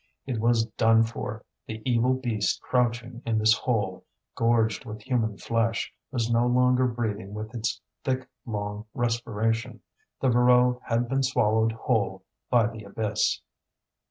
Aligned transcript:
It 0.25 0.39
was 0.39 0.65
done 0.65 1.03
for; 1.03 1.45
the 1.67 1.79
evil 1.87 2.15
beast 2.15 2.59
crouching 2.59 3.21
in 3.23 3.37
this 3.37 3.53
hole, 3.55 4.03
gorged 4.33 4.83
with 4.83 5.03
human 5.03 5.37
flesh, 5.37 5.93
was 6.09 6.27
no 6.27 6.47
longer 6.47 6.87
breathing 6.87 7.35
with 7.35 7.53
its 7.53 7.79
thick, 8.03 8.27
long 8.43 8.85
respiration. 8.95 9.81
The 10.19 10.29
Voreux 10.29 10.81
had 10.85 11.07
been 11.07 11.21
swallowed 11.21 11.73
whole 11.73 12.23
by 12.49 12.65
the 12.65 12.83
abyss. 12.83 13.41